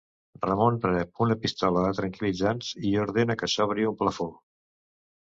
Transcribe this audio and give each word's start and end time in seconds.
Ramon 0.43 0.77
rep 0.85 1.19
una 1.25 1.35
pistola 1.43 1.83
de 1.87 1.91
tranquil·litzants 1.99 2.71
i 2.93 2.95
ordena 3.03 3.37
que 3.43 3.51
s'obri 3.57 3.87
un 3.91 3.99
plafó. 4.01 4.27